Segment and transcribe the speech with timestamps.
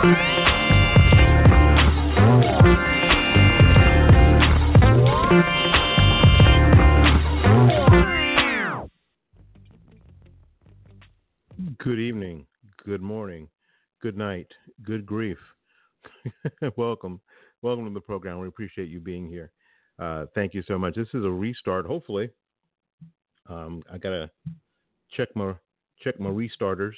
[0.00, 0.10] Good
[11.98, 12.46] evening,
[12.84, 13.48] good morning,
[14.00, 14.46] good night,
[14.84, 15.36] good grief.
[16.76, 17.20] welcome,
[17.62, 18.38] welcome to the program.
[18.38, 19.50] We appreciate you being here.
[19.98, 20.94] Uh, thank you so much.
[20.94, 21.86] This is a restart.
[21.86, 22.30] Hopefully,
[23.48, 24.30] um, I gotta
[25.10, 25.54] check my
[26.00, 26.94] check my restarters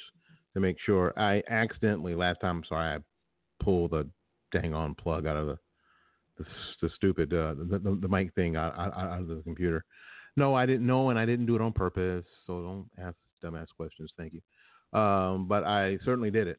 [0.54, 1.12] to make sure.
[1.16, 2.58] I accidentally last time.
[2.58, 4.08] I'm sorry, I pulled the
[4.52, 5.58] dang on plug out of the
[6.38, 6.44] the,
[6.82, 9.84] the stupid uh, the, the, the mic thing out, out, out of the computer.
[10.36, 12.24] No, I didn't know, and I didn't do it on purpose.
[12.46, 14.10] So don't ask dumbass questions.
[14.16, 14.98] Thank you.
[14.98, 16.58] Um, but I certainly did it,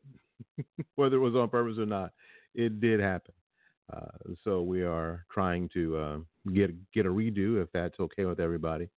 [0.95, 2.11] whether it was on purpose or not.
[2.53, 3.33] It did happen.
[3.91, 6.17] Uh, so we are trying to uh,
[6.53, 8.89] get get a redo if that's okay with everybody,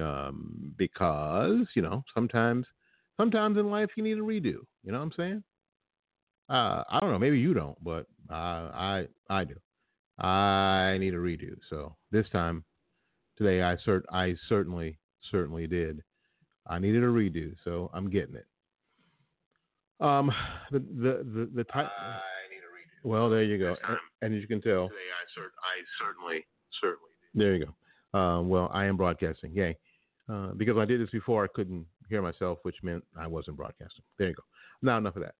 [0.00, 2.66] um, because you know sometimes
[3.18, 4.60] sometimes in life you need a redo.
[4.82, 5.42] You know what I'm saying?
[6.48, 7.18] Uh, I don't know.
[7.18, 9.54] Maybe you don't, but I I do.
[10.18, 11.56] I need a redo.
[11.68, 12.64] So this time
[13.36, 14.98] today I cert I certainly
[15.30, 16.02] certainly did.
[16.66, 18.46] I needed a redo, so I'm getting it.
[20.00, 20.32] Um,
[20.70, 21.88] the the the, the type.
[22.00, 23.10] I need a redo.
[23.10, 23.76] Well, there you go.
[23.86, 26.46] And, and, as you can tell, today I cert I certainly
[26.80, 27.10] certainly.
[27.34, 27.40] Did.
[27.42, 28.18] There you go.
[28.18, 29.52] Um, well, I am broadcasting.
[29.52, 29.76] Yay.
[30.30, 34.04] Uh, because I did this before, I couldn't hear myself, which meant I wasn't broadcasting.
[34.18, 34.42] There you go.
[34.82, 35.34] Now enough of that.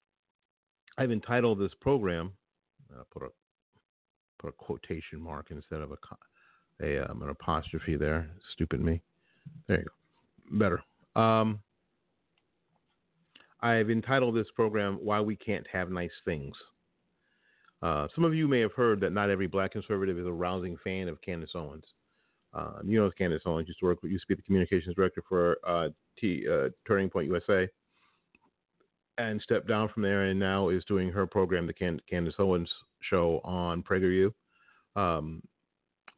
[0.96, 2.32] I've entitled this program.
[2.92, 3.28] Uh, put a
[4.40, 5.96] put a quotation mark instead of a
[6.84, 8.30] a um, an apostrophe there.
[8.52, 9.00] Stupid me.
[9.66, 10.58] There you go.
[10.58, 10.82] Better.
[11.20, 11.60] Um,
[13.60, 16.56] I've entitled this program "Why We Can't Have Nice Things."
[17.80, 20.76] Uh, some of you may have heard that not every black conservative is a rousing
[20.82, 21.84] fan of Candace Owens.
[22.54, 25.58] Uh, you know, Candace Owens used to work, used to be the communications director for
[25.66, 25.88] uh,
[26.18, 27.68] T, uh, Turning Point USA,
[29.18, 32.70] and stepped down from there, and now is doing her program, the Can- Candace Owens
[33.00, 34.32] Show on PragerU.
[34.96, 35.42] Um,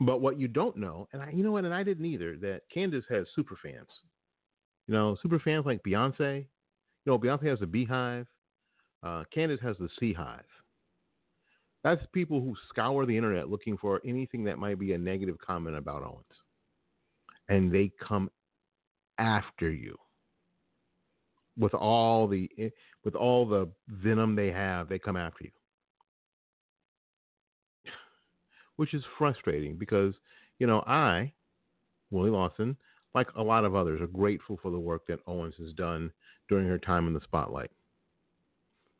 [0.01, 2.63] but what you don't know, and I, you know what, and I didn't either, that
[2.73, 3.89] Candace has super fans.
[4.87, 6.47] You know, super fans like Beyonce.
[7.05, 8.27] You know, Beyonce has the BeyHive.
[9.03, 10.45] Uh, Candace has the Sea Hive.
[11.83, 15.77] That's people who scour the internet looking for anything that might be a negative comment
[15.77, 16.25] about Owens.
[17.49, 18.31] And they come
[19.19, 19.97] after you
[21.59, 22.69] with all the eh,
[23.05, 25.51] with all the venom they have, they come after you.
[28.77, 30.15] Which is frustrating because,
[30.59, 31.33] you know, I,
[32.11, 32.77] Willie Lawson,
[33.15, 36.13] like a lot of others, are grateful for the work that Owens has done
[36.49, 37.71] during her time in the spotlight.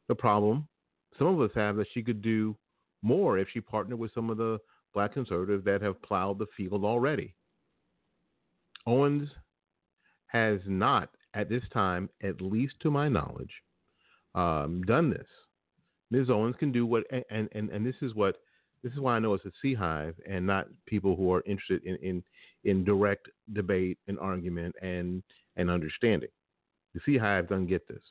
[0.09, 0.67] The problem
[1.19, 2.57] some of us have that she could do
[3.03, 4.59] more if she partnered with some of the
[4.93, 7.35] black conservatives that have plowed the field already.
[8.87, 9.29] Owens
[10.27, 13.53] has not, at this time, at least to my knowledge,
[14.35, 15.27] um, done this.
[16.11, 16.29] Ms.
[16.31, 18.39] Owens can do what, and, and, and this is what,
[18.83, 21.85] this is why I know it's a sea hive and not people who are interested
[21.85, 22.23] in, in,
[22.65, 25.23] in direct debate and argument and,
[25.57, 26.31] and understanding.
[26.95, 28.03] The sea hive doesn't get this.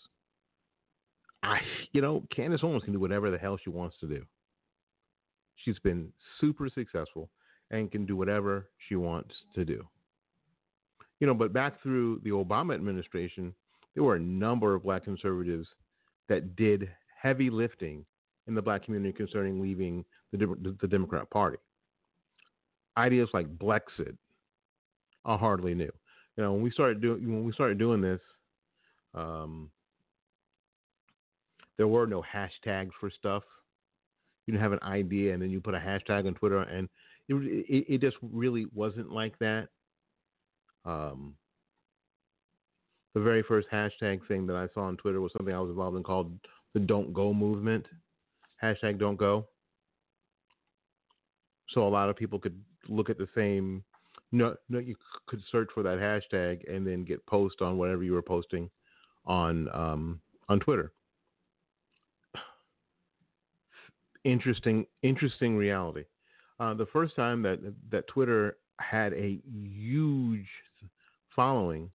[1.43, 1.59] I,
[1.91, 4.23] you know, Candace Owens can do whatever the hell she wants to do.
[5.63, 7.29] She's been super successful
[7.71, 9.85] and can do whatever she wants to do.
[11.19, 13.53] You know, but back through the Obama administration,
[13.93, 15.67] there were a number of black conservatives
[16.29, 16.89] that did
[17.21, 18.05] heavy lifting
[18.47, 21.57] in the black community concerning leaving the, the Democrat Party.
[22.97, 24.15] Ideas like Blexit
[25.25, 25.91] are hardly new.
[26.37, 28.21] You know, when we started doing when we started doing this,
[29.13, 29.69] um,
[31.77, 33.43] there were no hashtags for stuff.
[34.49, 36.89] You have an idea, and then you put a hashtag on Twitter, and
[37.27, 39.67] it, it, it just really wasn't like that.
[40.85, 41.35] Um,
[43.13, 45.97] the very first hashtag thing that I saw on Twitter was something I was involved
[45.97, 46.39] in called
[46.73, 47.85] the Don't Go movement.
[48.63, 49.47] Hashtag Don't Go.
[51.69, 53.83] So a lot of people could look at the same.
[54.31, 54.95] No, no, you
[55.27, 58.67] could search for that hashtag and then get post on whatever you were posting
[59.25, 60.19] on um,
[60.49, 60.91] on Twitter.
[64.23, 66.03] Interesting, interesting reality.
[66.59, 70.47] Uh, the first time that that Twitter had a huge
[71.35, 71.89] following,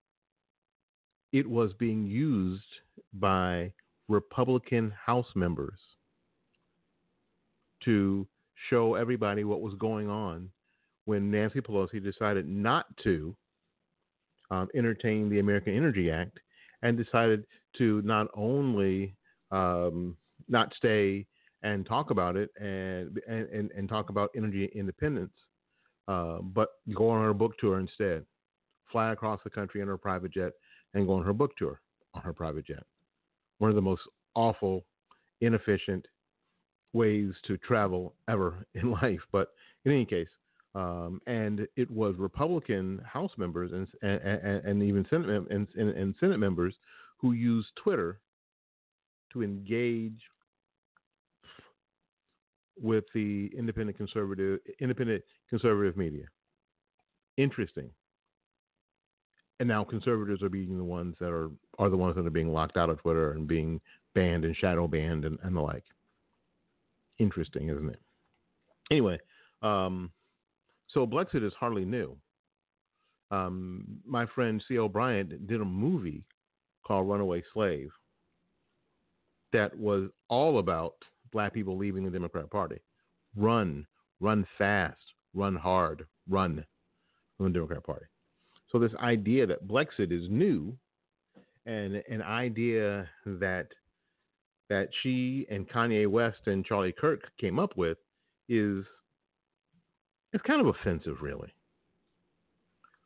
[1.32, 2.62] it was being used
[3.15, 3.71] by
[4.09, 5.79] Republican House members
[7.85, 8.26] to
[8.71, 10.49] show everybody what was going on
[11.05, 13.37] when Nancy Pelosi decided not to
[14.50, 16.38] um, entertain the American Energy Act
[16.82, 17.44] and decided
[17.79, 19.15] to not only
[19.50, 20.17] um,
[20.49, 21.26] not stay
[21.64, 25.32] and talk about it and and, and talk about energy independence,
[26.06, 28.25] uh, but go on her book tour instead.
[28.93, 30.52] Fly across the country in her private jet
[30.93, 31.81] and go on her book tour
[32.12, 32.84] on her private jet.
[33.58, 34.02] One of the most
[34.37, 34.84] awful,
[35.40, 36.06] inefficient
[36.93, 39.20] ways to travel ever in life.
[39.32, 39.49] But
[39.84, 40.28] in any case,
[40.76, 46.14] um, and it was Republican House members and and, and even Senate and, and, and
[46.20, 46.75] Senate members
[47.16, 48.20] who used Twitter
[49.32, 50.20] to engage
[52.81, 56.26] with the independent conservative independent conservative media.
[57.37, 57.91] Interesting.
[59.61, 62.53] And now conservatives are being the ones that are are the ones that are being
[62.53, 63.81] locked out of Twitter and being
[64.15, 65.85] banned and shadow banned and, and the like.
[67.19, 68.00] Interesting, isn't it?
[68.91, 69.19] Anyway,
[69.62, 70.11] um,
[70.88, 72.17] so Blexit is hardly new.
[73.31, 74.88] Um, my friend C.L.
[74.88, 76.25] Bryant did a movie
[76.87, 77.91] called Runaway Slave
[79.53, 80.97] that was all about
[81.35, 82.77] black people leaving the Democrat Party.
[83.37, 83.87] Run,
[84.21, 85.03] run fast,
[85.35, 86.65] run hard, run
[87.37, 88.07] from the Democrat Party.
[88.71, 90.75] So this idea that Blexit is new
[91.67, 93.67] and an idea that
[94.71, 97.99] that she and Kanye West and Charlie Kirk came up with
[98.49, 98.85] is
[100.33, 101.53] it's kind of offensive really.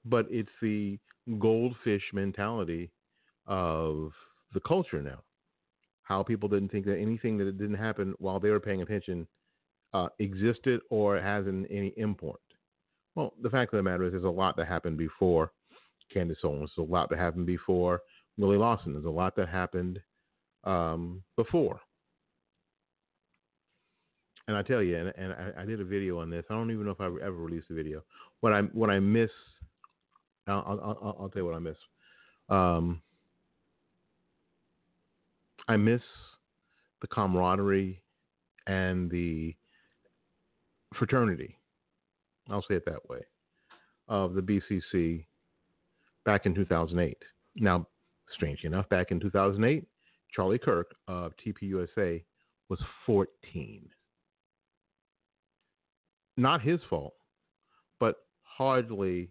[0.05, 0.99] But it's the
[1.39, 2.91] goldfish mentality
[3.47, 4.13] of
[4.55, 5.23] the culture now
[6.09, 9.27] how people didn't think that anything that didn't happen while they were paying attention
[9.93, 12.41] uh, existed or has an, any import.
[13.15, 15.53] Well, the fact of the matter is, there's a lot that happened before
[16.13, 16.71] Candace Owens.
[16.75, 18.01] There's a lot that happened before
[18.39, 18.95] Willie Lawson.
[18.95, 20.01] There's a lot that happened
[20.65, 21.79] um, before.
[24.47, 26.45] And I tell you, and, and I, I, did a video on this.
[26.49, 28.03] I don't even know if I ever released a video.
[28.41, 29.31] What I what I miss,
[30.47, 31.77] I'll, I'll, I'll tell you what I miss.
[32.49, 33.03] Um,
[35.69, 36.01] I miss
[37.03, 38.03] the camaraderie
[38.67, 39.55] and the
[40.99, 41.59] fraternity.
[42.49, 43.21] I'll say it that way
[44.09, 45.27] of the BCC
[46.25, 47.19] back in 2008.
[47.57, 47.87] Now,
[48.35, 49.87] strangely enough, back in 2008,
[50.35, 52.23] Charlie Kirk of TPUSA
[52.71, 53.87] was 14.
[56.39, 57.15] Not his fault,
[58.01, 59.31] but hardly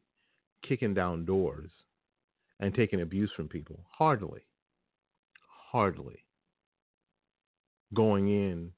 [0.68, 1.72] kicking down doors
[2.60, 3.80] and taking abuse from people.
[3.90, 4.42] Hardly.
[5.72, 6.24] Hardly
[7.94, 8.72] going in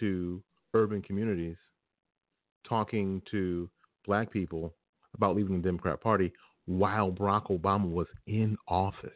[0.00, 0.42] to
[0.74, 1.56] urban communities
[2.68, 3.68] talking to
[4.06, 4.74] black people
[5.14, 6.32] about leaving the Democrat Party
[6.66, 9.12] while Barack Obama was in office.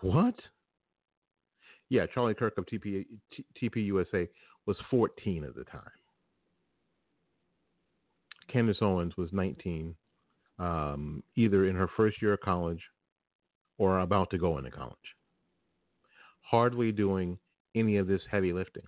[0.00, 0.34] What?
[1.88, 3.06] Yeah, Charlie Kirk of TP,
[3.60, 4.28] TPUSA
[4.66, 5.82] was 14 at the time.
[8.52, 9.94] Candace Owens was 19,
[10.58, 12.82] um, either in her first year of college
[13.78, 14.96] or about to go into college
[16.48, 17.38] hardly doing
[17.74, 18.82] any of this heavy lifting.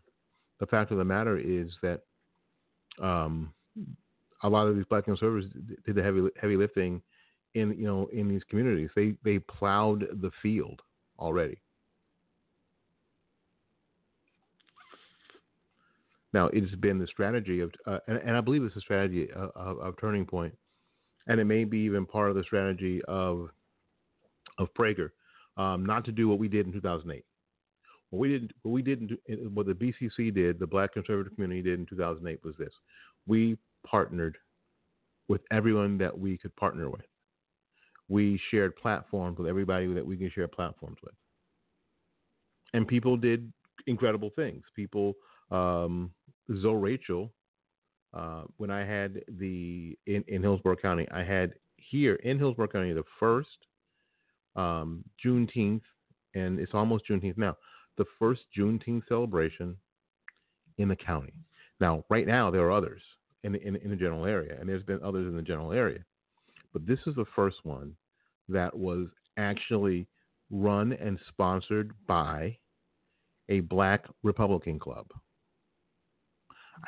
[0.61, 2.03] The fact of the matter is that
[3.01, 3.53] um,
[4.43, 5.53] a lot of these black conservatives
[5.87, 7.03] did the heavy heavy lifting
[7.55, 8.91] in you know in these communities.
[8.95, 10.81] They they plowed the field
[11.19, 11.61] already.
[16.33, 19.51] Now it's been the strategy of, uh, and, and, I believe it's a strategy of,
[19.57, 20.57] of, of, Turning Point,
[21.27, 23.49] and it may be even part of the strategy of
[24.59, 25.11] of Prager,
[25.57, 27.25] um, not to do what we did in 2008.
[28.11, 29.19] What we didn't, what we didn't, do,
[29.55, 32.73] what the BCC did, the Black conservative community did in 2008 was this:
[33.27, 34.37] we partnered
[35.29, 37.07] with everyone that we could partner with.
[38.09, 41.15] We shared platforms with everybody that we can share platforms with,
[42.75, 43.53] and people did
[43.87, 44.65] incredible things.
[44.75, 45.15] People,
[45.53, 46.11] um,
[46.61, 47.33] Zoe Rachel,
[48.13, 52.93] uh, when I had the in, in Hillsborough County, I had here in Hillsborough County
[52.93, 53.49] the first
[54.57, 55.83] um, Juneteenth,
[56.35, 57.57] and it's almost Juneteenth now
[58.01, 59.77] the first Juneteenth celebration
[60.79, 61.35] in the county.
[61.81, 63.03] Now, right now, there are others
[63.45, 65.99] in, in, in the general area, and there's been others in the general area.
[66.73, 67.95] But this is the first one
[68.49, 70.07] that was actually
[70.51, 72.57] run and sponsored by
[73.51, 75.07] a black Republican club.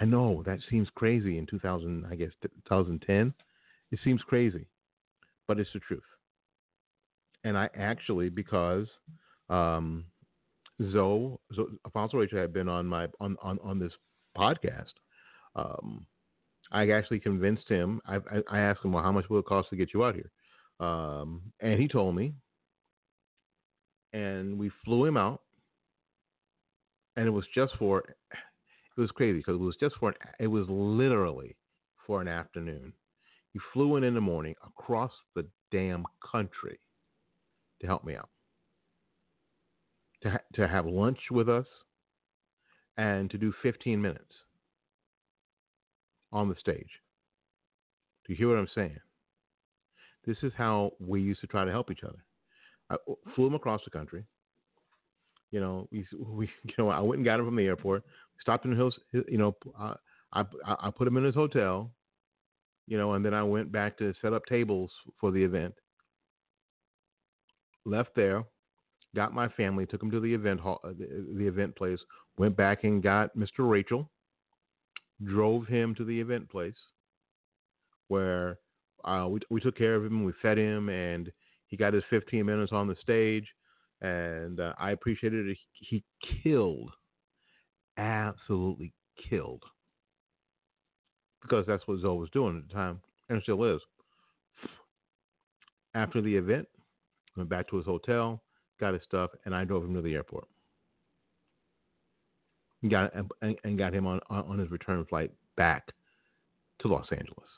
[0.00, 3.35] I know that seems crazy in 2000, I guess 2010.
[3.90, 4.66] It seems crazy,
[5.47, 6.00] but it's the truth.
[7.45, 8.87] And I actually, because
[9.50, 10.07] um,
[10.81, 13.93] Zoe, Zoe Alfonzo Rachel had been on my on on, on this
[14.37, 14.93] podcast.
[15.55, 16.07] Um,
[16.73, 18.00] I actually convinced him.
[18.07, 20.14] I, I, I, asked him, well, how much will it cost to get you out
[20.14, 20.31] here?
[20.81, 22.33] Um, and he told me,
[24.14, 25.43] and we flew him out,
[27.17, 30.47] and it was just for, it was crazy because it was just for, an, it
[30.47, 31.57] was literally
[32.07, 32.93] for an afternoon.
[33.52, 36.81] He flew in in the morning across the damn country
[37.83, 38.31] to help me out,
[40.23, 41.67] to ha- to have lunch with us,
[42.97, 44.33] and to do 15 minutes
[46.33, 46.88] on the stage.
[48.26, 48.99] Do you hear what I'm saying?
[50.26, 52.25] This is how we used to try to help each other.
[52.91, 52.97] I
[53.35, 54.25] flew him across the country.
[55.50, 58.05] You know, we, we you know, I went and got him from the airport.
[58.41, 58.99] Stopped in hills.
[59.12, 59.95] You know, I,
[60.33, 61.91] I I put him in his hotel.
[62.88, 65.75] You know, and then I went back to set up tables for the event.
[67.85, 68.45] Left there,
[69.14, 71.99] got my family, took him to the event hall, the, the event place.
[72.38, 73.69] Went back and got Mr.
[73.69, 74.11] Rachel.
[75.25, 76.75] Drove him to the event place,
[78.09, 78.59] where
[79.04, 80.25] uh, we we took care of him.
[80.25, 81.31] We fed him, and
[81.69, 83.47] he got his 15 minutes on the stage.
[84.00, 85.59] And uh, I appreciated it.
[85.75, 86.02] He
[86.42, 86.90] killed,
[87.97, 88.92] absolutely
[89.31, 89.62] killed,
[91.40, 93.81] because that's what Zoe was doing at the time, and still is.
[95.95, 96.66] After the event,
[97.37, 98.42] went back to his hotel,
[98.81, 100.47] got his stuff, and I drove him to the airport.
[102.88, 105.88] Got and, and got him on on his return flight back
[106.81, 107.49] to Los Angeles.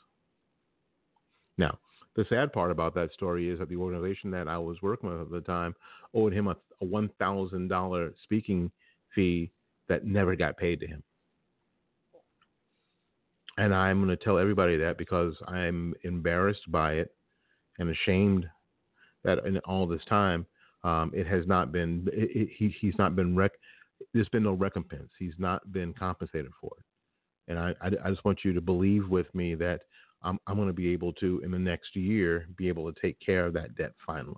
[1.57, 1.79] Now,
[2.15, 5.21] the sad part about that story is that the organization that I was working with
[5.21, 5.73] at the time
[6.13, 8.71] owed him a, a one thousand dollar speaking
[9.15, 9.51] fee
[9.87, 11.03] that never got paid to him.
[13.57, 17.15] And I'm going to tell everybody that because I'm embarrassed by it
[17.79, 18.45] and ashamed
[19.23, 20.45] that in all this time
[20.85, 23.59] um, it has not been it, it, he, he's not been rec-
[24.13, 25.09] there's been no recompense.
[25.17, 26.85] He's not been compensated for it.
[27.47, 29.81] And I, I, I just want you to believe with me that
[30.21, 33.19] I'm, I'm going to be able to, in the next year, be able to take
[33.19, 34.35] care of that debt finally.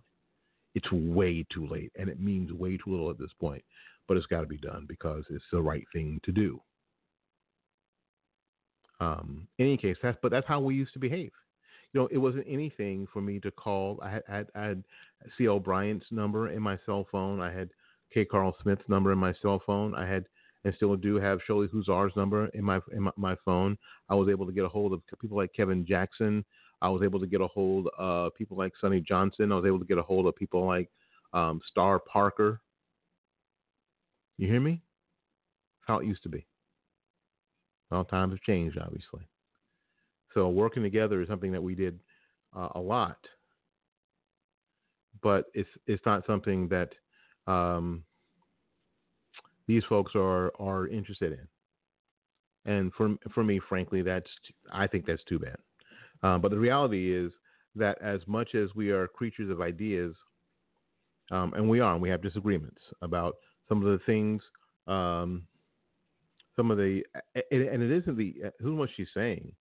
[0.74, 3.63] It's way too late, and it means way too little at this point,
[4.08, 6.62] but it's got to be done because it's the right thing to do.
[9.00, 11.32] Um, in any case, that's but that's how we used to behave.
[11.98, 14.00] You know, it wasn't anything for me to call.
[14.04, 14.84] I had, I had, I had
[15.36, 15.60] C.L.
[15.60, 17.42] Bryant's number in my cell phone.
[17.42, 17.72] I had
[18.13, 18.24] K.
[18.24, 19.96] Carl Smith's number in my cell phone.
[19.96, 20.25] I had
[20.63, 23.80] and still do have Shirley Husar's number in my in my, my, phone.
[24.10, 26.46] I was able to get a hold of people like Kevin Jackson.
[26.84, 29.51] I was able to get a hold of people like Sonnie Johnson.
[29.51, 30.92] I was able to get a hold of people like
[31.34, 32.62] um, Star Parker.
[34.38, 34.84] You hear me?
[35.88, 36.46] How it used to be.
[37.89, 39.27] Well, times have changed, obviously.
[40.38, 42.00] So working together is something that we did
[42.56, 43.17] uh, a lot,
[45.24, 46.94] but it's it's not something that
[47.51, 48.03] um,
[49.65, 52.72] these folks are are interested in.
[52.72, 54.29] And for for me, frankly, that's
[54.72, 55.58] I think that's too bad.
[56.22, 57.32] Um, but the reality is
[57.74, 60.15] that as much as we are creatures of ideas,
[61.32, 64.44] um, and we are, and we have disagreements about some of the things,
[64.86, 65.48] um,
[66.56, 67.01] some of the,
[67.34, 69.51] and it isn't the who's what she's saying.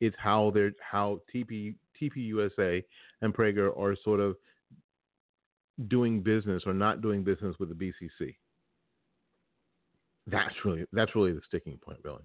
[0.00, 2.84] It's how they're how TP TPUSA
[3.22, 4.36] and Prager are sort of
[5.88, 8.34] doing business or not doing business with the BCC.
[10.26, 12.24] That's really that's really the sticking point, really.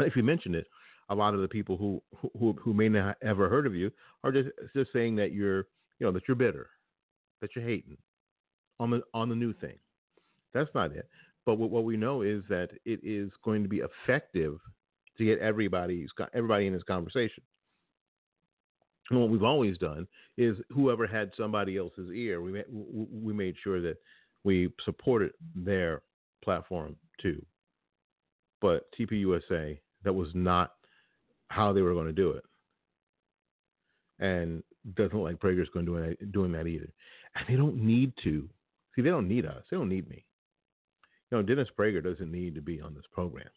[0.00, 0.66] If you mention it,
[1.10, 2.02] a lot of the people who
[2.38, 3.90] who who may not have ever heard of you
[4.24, 5.66] are just just saying that you're
[5.98, 6.70] you know that you're bitter,
[7.40, 7.96] that you're hating
[8.80, 9.78] on the on the new thing.
[10.54, 11.08] That's not it.
[11.46, 14.58] But what, what we know is that it is going to be effective
[15.18, 17.42] to get everybody everybody in this conversation.
[19.10, 20.06] And what we've always done
[20.36, 23.96] is whoever had somebody else's ear, we we made sure that
[24.44, 26.02] we supported their
[26.42, 27.44] platform too.
[28.60, 30.74] But TPUSA, that was not
[31.48, 32.44] how they were going to do it.
[34.20, 34.62] And
[34.96, 36.88] doesn't look like Prager's going to do doing that either.
[37.34, 38.48] And they don't need to.
[38.94, 39.62] See, they don't need us.
[39.70, 40.24] They don't need me.
[41.30, 43.48] You know, Dennis Prager doesn't need to be on this program.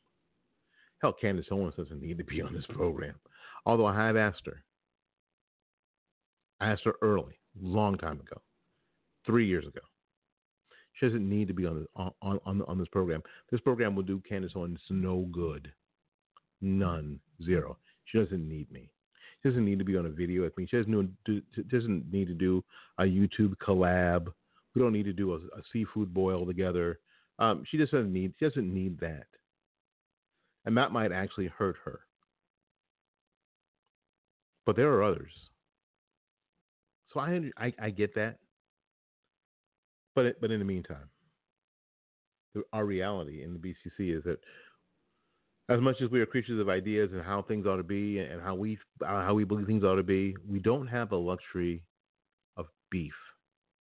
[1.02, 3.16] Hell, Candace Owens doesn't need to be on this program.
[3.66, 4.64] Although I have asked her.
[6.60, 8.40] I asked her early, long time ago,
[9.26, 9.82] three years ago.
[10.94, 13.24] She doesn't need to be on on on, on this program.
[13.50, 15.72] This program will do Candace Owens no good.
[16.62, 17.20] None.
[17.44, 17.78] Zero.
[18.06, 18.92] She doesn't need me.
[19.42, 20.68] She doesn't need to be on a video with me.
[20.70, 21.42] She doesn't, do,
[21.72, 22.64] doesn't need to do
[23.00, 24.28] a YouTube collab.
[24.76, 27.00] We don't need to do a, a seafood boil together.
[27.40, 28.34] Um, she just doesn't need.
[28.38, 29.26] She doesn't need that.
[30.66, 32.02] And that might actually hurt her.
[34.66, 35.32] But there are others.
[37.14, 38.38] So I, I, I get that.
[40.16, 41.10] But but in the meantime,
[42.74, 44.40] our reality in the BCC is that
[45.70, 48.42] as much as we are creatures of ideas and how things ought to be and
[48.42, 51.82] how we uh, how we believe things ought to be, we don't have the luxury
[52.58, 53.14] of beef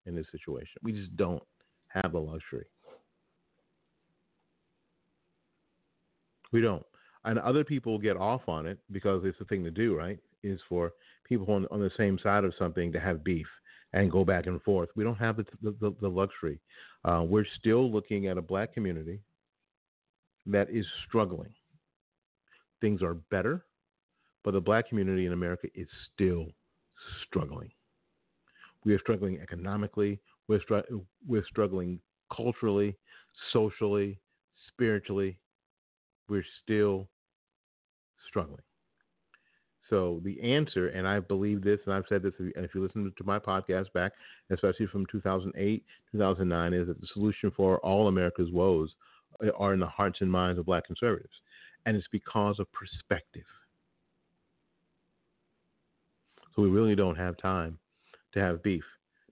[0.06, 0.80] in this situation.
[0.84, 1.42] We just don't
[1.88, 2.66] have the luxury.
[6.52, 6.86] We don't.
[7.26, 10.18] And other people get off on it because it's the thing to do, right?
[10.44, 10.94] Is for
[11.28, 13.48] people on, on the same side of something to have beef
[13.94, 14.90] and go back and forth.
[14.96, 16.60] We don't have the, the, the luxury.
[17.04, 19.20] Uh, we're still looking at a black community
[20.46, 21.54] that is struggling.
[22.82, 23.66] Things are better,
[24.44, 26.48] but the black community in America is still
[27.28, 27.72] struggling.
[28.86, 30.20] We are struggling economically.
[30.48, 30.80] We're, str-
[31.28, 32.00] we're struggling
[32.34, 32.96] culturally,
[33.52, 34.20] socially,
[34.68, 35.38] spiritually.
[36.30, 37.08] We're still
[38.28, 38.62] struggling.
[39.90, 43.12] So the answer, and I believe this, and I've said this, and if you listen
[43.18, 44.12] to my podcast back,
[44.52, 48.94] especially from 2008, 2009, is that the solution for all America's woes
[49.58, 51.34] are in the hearts and minds of black conservatives.
[51.86, 53.46] And it's because of perspective.
[56.56, 57.80] So we really don't have time
[58.34, 58.84] to have beef.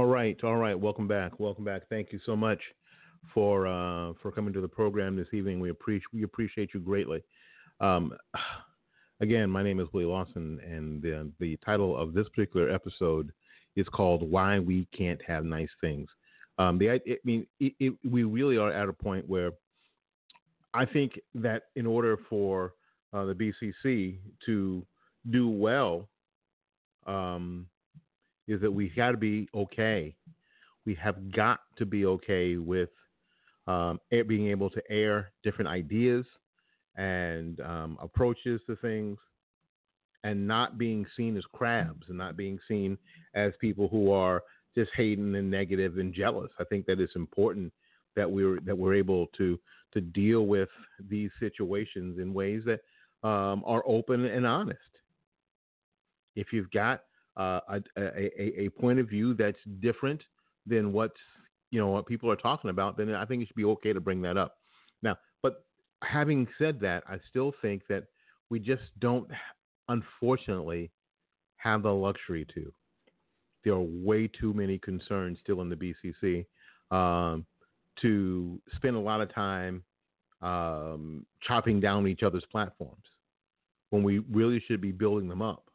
[0.00, 0.80] All right, all right.
[0.80, 1.38] Welcome back.
[1.38, 1.82] Welcome back.
[1.90, 2.58] Thank you so much
[3.34, 5.60] for uh, for coming to the program this evening.
[5.60, 7.22] We appreciate we appreciate you greatly.
[7.80, 8.14] Um,
[9.20, 13.30] again, my name is Willie Lawson, and the, the title of this particular episode
[13.76, 16.08] is called "Why We Can't Have Nice Things."
[16.58, 19.50] Um, the I, I mean, it, it, we really are at a point where
[20.72, 22.72] I think that in order for
[23.12, 24.82] uh, the BCC to
[25.28, 26.08] do well,
[27.06, 27.66] um,
[28.50, 30.14] is that we've got to be okay.
[30.84, 32.90] We have got to be okay with
[33.66, 36.26] um, being able to air different ideas
[36.96, 39.18] and um, approaches to things
[40.24, 42.98] and not being seen as crabs and not being seen
[43.34, 44.42] as people who are
[44.74, 46.50] just hating and negative and jealous.
[46.58, 47.72] I think that it's important
[48.16, 49.58] that we're that we're able to
[49.92, 50.68] to deal with
[51.08, 52.80] these situations in ways that
[53.26, 54.78] um, are open and honest.
[56.36, 57.04] If you've got
[57.36, 60.22] uh, a, a, a point of view that's different
[60.66, 61.12] than what
[61.70, 64.00] you know what people are talking about, then I think it should be okay to
[64.00, 64.56] bring that up.
[65.02, 65.64] Now, but
[66.02, 68.04] having said that, I still think that
[68.50, 69.28] we just don't,
[69.88, 70.90] unfortunately,
[71.56, 72.72] have the luxury to.
[73.64, 76.46] There are way too many concerns still in the BCC
[76.90, 77.46] um,
[78.00, 79.82] to spend a lot of time
[80.42, 83.04] um, chopping down each other's platforms.
[83.90, 85.69] when we really should be building them up.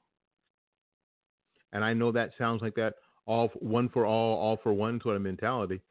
[1.76, 5.18] And I know that sounds like that all one for all, all for one sort
[5.18, 5.82] of mentality.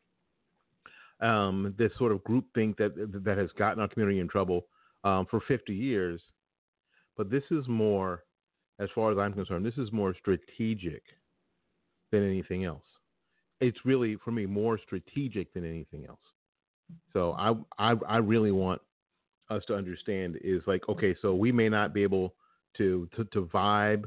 [1.21, 2.95] Um, this sort of groupthink that
[3.25, 4.67] that has gotten our community in trouble
[5.05, 6.23] um, for 50 years.
[7.19, 8.25] But this is more,
[8.81, 11.03] as far as I'm concerned, this is more strategic
[12.11, 12.83] than anything else.
[13.61, 16.19] It's really, for me, more strategic than anything else.
[17.13, 18.81] So I, I, I really want
[19.51, 22.35] us to understand is like, okay, so we may not be able
[22.79, 24.05] to to, to vibe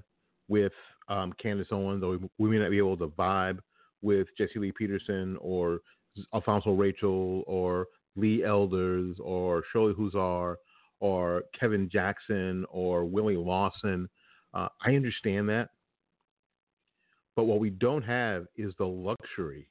[0.47, 0.73] with
[1.09, 3.59] um, Candace Owens, or we may not be able to vibe
[4.01, 5.79] with Jesse Lee Peterson or
[6.33, 10.55] Alfonzo Rachel or Lee Elders or Shirley Husar
[10.99, 14.09] or Kevin Jackson or Willie Lawson.
[14.53, 15.69] Uh, I understand that.
[17.35, 19.69] But what we don't have is the luxury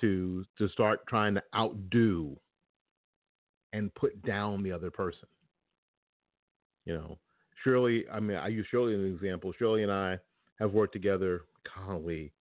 [0.00, 2.36] to to start trying to outdo
[3.72, 5.28] and put down the other person.
[6.86, 7.18] You know,
[7.64, 9.52] Shirley, I mean, I use Shirley as an example.
[9.58, 10.18] Shirley and I
[10.58, 11.42] have worked together,
[11.74, 12.32] golly,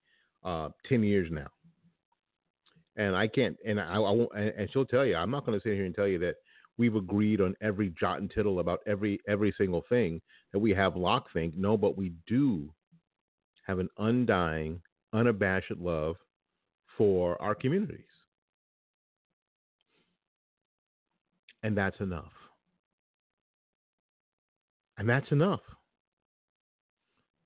[0.44, 1.48] uh, 10 years now.
[2.96, 5.64] And I can't, and I, I won't, and she'll tell you, I'm not going to
[5.64, 6.36] sit here and tell you that
[6.78, 10.20] we've agreed on every jot and tittle about every every single thing
[10.52, 11.54] that we have lock think.
[11.56, 12.74] No, but we do
[13.68, 14.82] have an undying,
[15.14, 16.16] unabashed love
[16.98, 18.00] for our communities.
[21.64, 22.32] And that's enough.
[24.98, 25.62] And that's enough.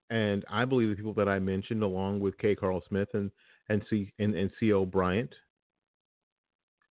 [0.10, 2.56] And I believe the people that I mentioned, along with K.
[2.56, 3.32] Carl Smith and
[3.70, 4.86] and C and, and C.L.
[4.86, 5.34] Bryant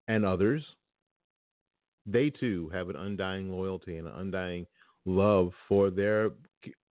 [0.08, 0.64] and others,
[2.06, 4.66] they too have an undying loyalty and an undying
[5.04, 6.30] love for their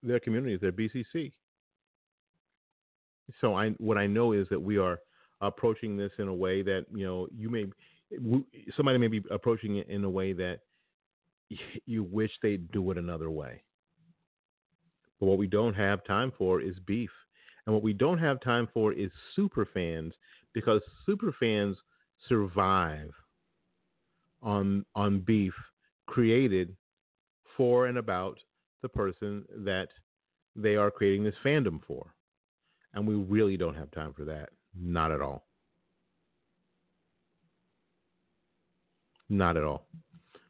[0.03, 1.31] their communities, their BCC.
[3.41, 4.99] So I what I know is that we are
[5.41, 7.65] approaching this in a way that you know you may
[8.75, 10.59] somebody may be approaching it in a way that
[11.85, 13.61] you wish they'd do it another way.
[15.19, 17.09] But what we don't have time for is beef.
[17.65, 20.13] And what we don't have time for is super fans
[20.53, 21.77] because super fans
[22.27, 23.11] survive
[24.41, 25.53] on on beef
[26.05, 26.75] created
[27.55, 28.37] for and about
[28.81, 29.87] the person that
[30.55, 32.13] they are creating this fandom for.
[32.93, 34.49] And we really don't have time for that.
[34.79, 35.45] Not at all.
[39.29, 39.87] Not at all.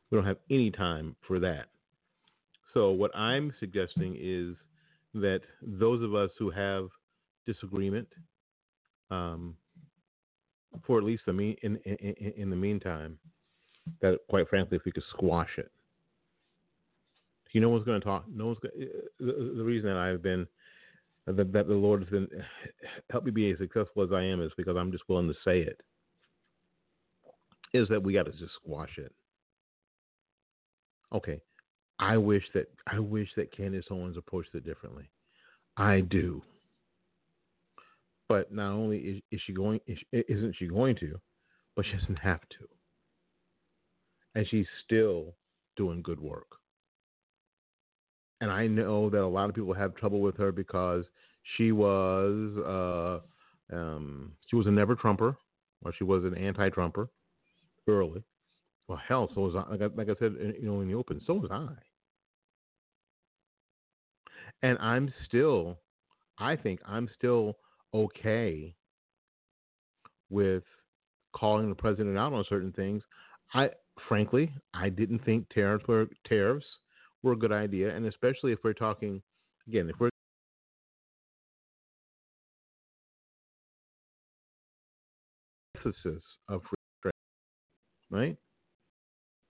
[0.09, 1.65] We don't have any time for that.
[2.73, 4.55] So, what I'm suggesting is
[5.13, 6.89] that those of us who have
[7.45, 8.07] disagreement,
[9.09, 9.55] um,
[10.85, 13.17] for at least the mean, in, in, in the meantime,
[14.01, 15.71] that quite frankly, if we could squash it,
[17.53, 18.25] you know one's going to talk.
[18.31, 18.59] No one's.
[18.59, 18.85] Gonna,
[19.19, 20.45] the, the reason that I've been
[21.25, 22.27] that, that the Lord has been
[23.09, 25.61] help me be as successful as I am is because I'm just willing to say
[25.61, 25.81] it.
[27.73, 29.11] Is that we got to just squash it.
[31.13, 31.39] Okay,
[31.99, 35.09] I wish that I wish that Candace Owens approached it differently.
[35.77, 36.41] I do.
[38.29, 41.19] But not only is, is she going, is, isn't she going to,
[41.75, 42.67] but she doesn't have to.
[44.35, 45.33] And she's still
[45.77, 46.47] doing good work.
[48.41, 51.05] And I know that a lot of people have trouble with her because
[51.55, 53.21] she was
[53.71, 55.35] uh, um, she was a never Trumper,
[55.83, 57.09] or she was an anti-Trumper
[57.87, 58.23] early.
[58.87, 59.69] Well, hell, so was I.
[59.69, 61.67] Like I, like I said, you know, in the open, so was I.
[64.61, 65.79] And I'm still,
[66.37, 67.57] I think I'm still
[67.93, 68.75] okay
[70.29, 70.63] with
[71.35, 73.03] calling the president out on certain things.
[73.53, 73.69] I,
[74.07, 76.65] frankly, I didn't think tariffs were tariffs
[77.23, 79.21] were a good idea, and especially if we're talking,
[79.67, 80.09] again, if we're
[85.75, 87.13] emphasis of free trade,
[88.11, 88.37] right?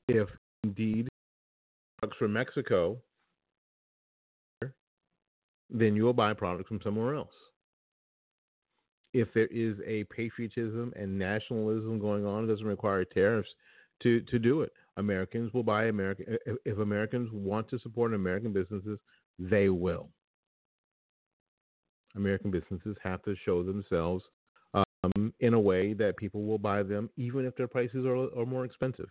[0.07, 0.29] If
[0.63, 1.07] indeed
[1.99, 2.97] products from Mexico,
[5.69, 7.33] then you will buy products from somewhere else.
[9.13, 13.49] If there is a patriotism and nationalism going on, it doesn't require tariffs
[14.03, 14.71] to, to do it.
[14.97, 16.37] Americans will buy American.
[16.65, 18.99] If Americans want to support American businesses,
[19.39, 20.09] they will.
[22.15, 24.23] American businesses have to show themselves
[24.73, 28.45] um, in a way that people will buy them, even if their prices are, are
[28.45, 29.09] more expensive.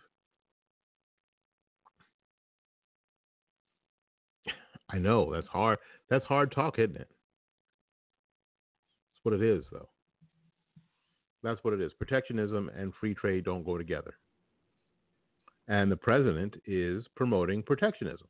[4.89, 5.79] I know that's hard.
[6.09, 7.09] That's hard talk, isn't it?
[9.09, 9.89] That's what it is, though.
[11.43, 11.91] That's what it is.
[11.93, 14.15] Protectionism and free trade don't go together.
[15.67, 18.27] And the president is promoting protectionism.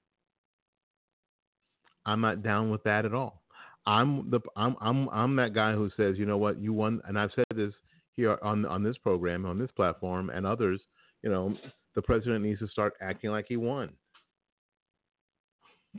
[2.05, 3.41] I'm not down with that at all.
[3.85, 7.17] I'm the I'm I'm I'm that guy who says, you know what, you won, and
[7.17, 7.73] I've said this
[8.15, 10.81] here on on this program, on this platform, and others.
[11.23, 11.55] You know,
[11.95, 13.91] the president needs to start acting like he won.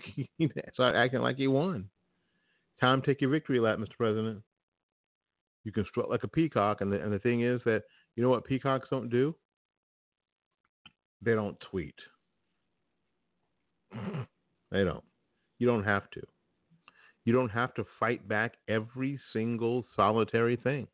[0.75, 1.89] start acting like you won.
[2.81, 3.97] Time to take your victory lap, Mr.
[3.97, 4.43] President.
[5.65, 7.83] You can strut like a peacock, and the and the thing is that
[8.17, 9.35] you know what peacocks don't do?
[11.21, 11.97] They don't tweet.
[14.71, 15.05] they don't.
[15.59, 16.23] You don't have to.
[17.25, 20.87] You don't have to fight back every single solitary thing.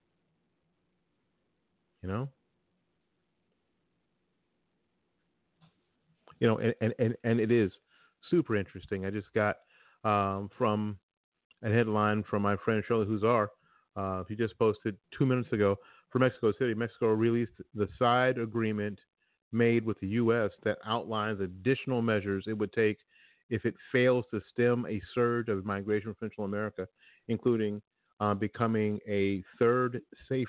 [2.03, 2.29] You know?
[6.41, 7.71] You know, and, and, and, and it is
[8.31, 9.07] super interesting.
[9.07, 9.57] I just got
[10.05, 10.99] um, from
[11.63, 13.49] a headline from my friend Shirley Husar.
[13.97, 15.77] Uh, he just posted two minutes ago
[16.11, 16.75] for Mexico City.
[16.75, 18.99] Mexico released the side agreement
[19.53, 20.51] made with the U.S.
[20.65, 22.99] that outlines additional measures it would take
[23.51, 26.87] if it fails to stem a surge of migration from Central America,
[27.29, 27.81] including
[28.21, 30.49] uh, becoming a third safe,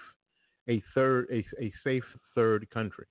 [0.69, 3.05] a third, a, a safe third country.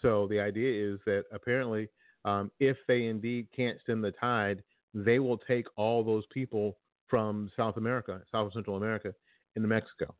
[0.00, 1.88] So the idea is that apparently,
[2.24, 4.62] um, if they indeed can't stem the tide,
[4.94, 6.76] they will take all those people
[7.08, 9.14] from South America, South Central America,
[9.56, 10.14] into Mexico,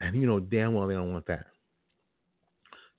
[0.00, 1.46] and you know damn well they don't want that.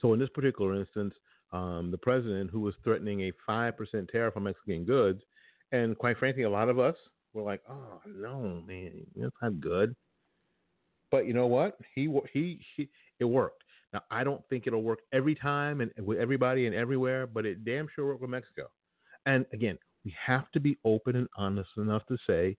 [0.01, 1.13] So in this particular instance,
[1.51, 5.21] um, the president, who was threatening a five percent tariff on Mexican goods,
[5.71, 6.95] and quite frankly, a lot of us
[7.33, 9.95] were like, "Oh no, man, that's not good."
[11.11, 11.77] But you know what?
[11.95, 13.63] He he, he it worked.
[13.93, 17.65] Now I don't think it'll work every time and with everybody and everywhere, but it
[17.65, 18.69] damn sure worked with Mexico.
[19.25, 22.55] And again, we have to be open and honest enough to say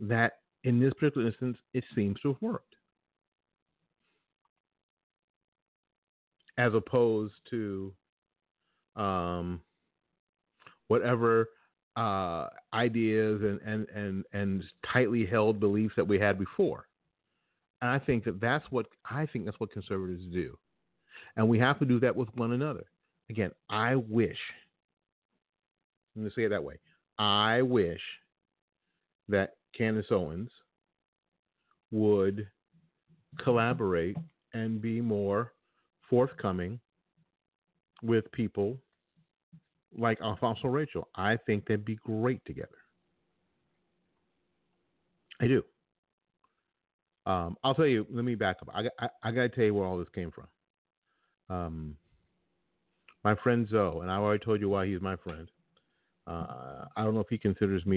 [0.00, 2.74] that in this particular instance, it seems to have worked.
[6.58, 7.94] As opposed to
[8.96, 9.60] um,
[10.88, 11.48] whatever
[11.96, 16.86] uh, ideas and, and, and, and tightly held beliefs that we had before.
[17.80, 20.58] And I think that that's what I think that's what conservatives do,
[21.36, 22.84] and we have to do that with one another.
[23.28, 24.38] Again, I wish.
[26.16, 26.78] Let me say it that way.
[27.18, 28.00] I wish
[29.28, 30.50] that Candace Owens
[31.90, 32.48] would
[33.42, 34.16] collaborate
[34.54, 35.52] and be more
[36.08, 36.80] forthcoming
[38.02, 38.78] with people
[39.96, 41.08] like Alfonzo Rachel.
[41.14, 42.68] I think they'd be great together.
[45.40, 45.62] I do.
[47.26, 48.06] Um, I'll tell you.
[48.10, 48.74] Let me back up.
[48.74, 50.46] I, I, I got to tell you where all this came from.
[51.50, 51.96] Um,
[53.24, 55.50] my friend Zoe, and I already told you why he's my friend.
[56.26, 57.96] Uh, I don't know if he considers me